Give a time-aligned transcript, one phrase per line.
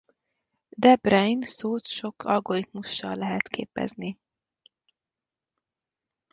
[0.77, 4.17] De Bruijn-szót sok algoritmussal lehet képezni.